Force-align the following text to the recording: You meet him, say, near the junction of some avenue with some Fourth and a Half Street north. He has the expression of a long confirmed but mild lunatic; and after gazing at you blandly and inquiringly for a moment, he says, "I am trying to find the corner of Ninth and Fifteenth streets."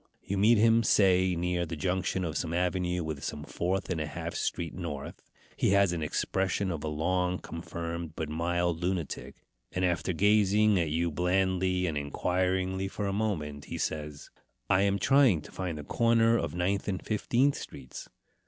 You 0.23 0.35
meet 0.35 0.57
him, 0.57 0.81
say, 0.81 1.35
near 1.35 1.63
the 1.63 1.75
junction 1.75 2.25
of 2.25 2.35
some 2.35 2.55
avenue 2.55 3.03
with 3.03 3.23
some 3.23 3.43
Fourth 3.43 3.91
and 3.91 4.01
a 4.01 4.07
Half 4.07 4.33
Street 4.33 4.73
north. 4.73 5.21
He 5.55 5.73
has 5.73 5.91
the 5.91 6.01
expression 6.01 6.71
of 6.71 6.83
a 6.83 6.87
long 6.87 7.37
confirmed 7.37 8.15
but 8.15 8.27
mild 8.27 8.79
lunatic; 8.81 9.35
and 9.71 9.85
after 9.85 10.11
gazing 10.11 10.79
at 10.79 10.89
you 10.89 11.11
blandly 11.11 11.85
and 11.85 11.99
inquiringly 11.99 12.87
for 12.87 13.05
a 13.05 13.13
moment, 13.13 13.65
he 13.65 13.77
says, 13.77 14.31
"I 14.71 14.81
am 14.81 14.97
trying 14.97 15.43
to 15.43 15.51
find 15.51 15.77
the 15.77 15.83
corner 15.83 16.35
of 16.35 16.55
Ninth 16.55 16.87
and 16.87 17.05
Fifteenth 17.05 17.53
streets." 17.57 18.09